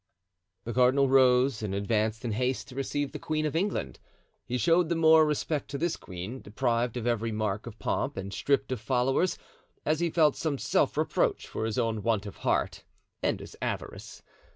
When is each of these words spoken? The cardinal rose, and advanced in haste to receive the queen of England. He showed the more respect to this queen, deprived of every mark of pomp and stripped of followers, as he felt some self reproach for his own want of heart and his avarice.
The 0.63 0.73
cardinal 0.73 1.07
rose, 1.07 1.61
and 1.61 1.75
advanced 1.75 2.25
in 2.25 2.31
haste 2.31 2.69
to 2.69 2.75
receive 2.75 3.11
the 3.11 3.19
queen 3.19 3.45
of 3.45 3.55
England. 3.55 3.99
He 4.47 4.57
showed 4.57 4.89
the 4.89 4.95
more 4.95 5.27
respect 5.27 5.69
to 5.69 5.77
this 5.77 5.95
queen, 5.95 6.41
deprived 6.41 6.97
of 6.97 7.05
every 7.05 7.31
mark 7.31 7.67
of 7.67 7.77
pomp 7.77 8.17
and 8.17 8.33
stripped 8.33 8.71
of 8.71 8.81
followers, 8.81 9.37
as 9.85 9.99
he 9.99 10.09
felt 10.09 10.35
some 10.35 10.57
self 10.57 10.97
reproach 10.97 11.45
for 11.47 11.65
his 11.65 11.77
own 11.77 12.01
want 12.01 12.25
of 12.25 12.37
heart 12.37 12.83
and 13.21 13.39
his 13.39 13.55
avarice. 13.61 14.23